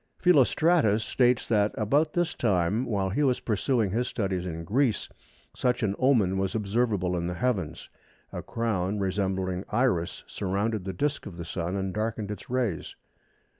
Philostratus 0.17 1.03
states 1.03 1.47
that 1.47 1.73
"about 1.77 2.13
this 2.13 2.33
time 2.33 2.85
while 2.85 3.11
he 3.11 3.21
was 3.21 3.39
pursuing 3.39 3.91
his 3.91 4.07
studies 4.07 4.47
in 4.47 4.63
Greece 4.63 5.07
such 5.55 5.83
an 5.83 5.93
omen 5.99 6.39
was 6.39 6.55
observable 6.55 7.15
in 7.15 7.27
the 7.27 7.35
heavens. 7.35 7.87
A 8.33 8.41
crown 8.41 8.97
resembling 8.97 9.63
Iris 9.69 10.23
surrounded 10.25 10.85
the 10.85 10.91
disc 10.93 11.27
of 11.27 11.37
the 11.37 11.45
Sun 11.45 11.75
and 11.75 11.93
darkened 11.93 12.31
its 12.31 12.49
rays." 12.49 12.95